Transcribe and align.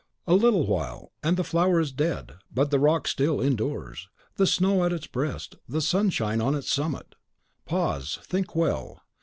A 0.25 0.33
little 0.33 0.65
while, 0.65 1.11
and 1.21 1.37
the 1.37 1.43
flower 1.43 1.79
is 1.79 1.91
dead; 1.91 2.31
but 2.51 2.71
the 2.71 2.79
rock 2.79 3.07
still 3.07 3.39
endures, 3.39 4.09
the 4.35 4.47
snow 4.47 4.83
at 4.83 4.91
its 4.91 5.05
breast, 5.05 5.57
the 5.69 5.79
sunshine 5.79 6.41
on 6.41 6.55
its 6.55 6.73
summit. 6.73 7.13
Pause, 7.67 8.17
think 8.23 8.55
well. 8.55 9.03